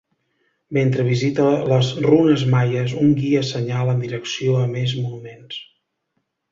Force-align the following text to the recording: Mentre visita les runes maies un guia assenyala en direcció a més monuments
Mentre 0.77 1.03
visita 1.09 1.45
les 1.73 1.91
runes 2.07 2.47
maies 2.55 2.97
un 3.03 3.13
guia 3.21 3.45
assenyala 3.47 3.97
en 3.97 4.05
direcció 4.07 4.61
a 4.65 4.67
més 4.77 4.99
monuments 5.05 5.65